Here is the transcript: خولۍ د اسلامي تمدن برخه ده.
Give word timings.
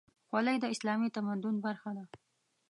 خولۍ 0.27 0.57
د 0.61 0.65
اسلامي 0.73 1.09
تمدن 1.15 1.55
برخه 1.65 1.91
ده. 1.97 2.05